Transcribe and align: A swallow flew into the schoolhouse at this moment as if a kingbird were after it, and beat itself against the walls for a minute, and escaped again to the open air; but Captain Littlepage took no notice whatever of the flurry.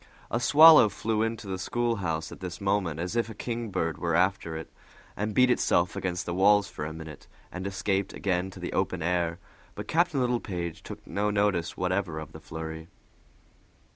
A 0.31 0.39
swallow 0.39 0.89
flew 0.89 1.21
into 1.21 1.45
the 1.45 1.59
schoolhouse 1.59 2.31
at 2.31 2.39
this 2.39 2.59
moment 2.59 2.99
as 2.99 3.15
if 3.15 3.29
a 3.29 3.35
kingbird 3.35 3.99
were 3.99 4.15
after 4.15 4.55
it, 4.57 4.73
and 5.15 5.35
beat 5.35 5.51
itself 5.51 5.95
against 5.95 6.25
the 6.25 6.33
walls 6.33 6.67
for 6.67 6.85
a 6.85 6.91
minute, 6.91 7.27
and 7.51 7.67
escaped 7.67 8.11
again 8.11 8.49
to 8.49 8.59
the 8.59 8.73
open 8.73 9.03
air; 9.03 9.37
but 9.75 9.87
Captain 9.87 10.19
Littlepage 10.19 10.81
took 10.81 11.05
no 11.05 11.29
notice 11.29 11.77
whatever 11.77 12.17
of 12.17 12.31
the 12.31 12.39
flurry. 12.39 12.87